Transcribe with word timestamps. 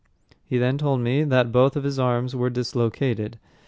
He 0.45 0.57
then 0.57 0.79
told 0.79 1.01
me 1.01 1.23
that 1.23 1.51
both 1.51 1.75
of 1.75 1.83
his 1.83 1.99
arms 1.99 2.35
were 2.35 2.49
dislocated. 2.49 3.37